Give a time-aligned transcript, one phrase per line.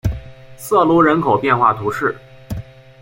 [0.57, 2.17] 瑟卢人口变化图示